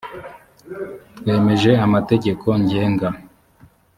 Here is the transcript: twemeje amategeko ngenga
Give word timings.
twemeje 1.17 1.71
amategeko 1.85 2.47
ngenga 2.63 3.07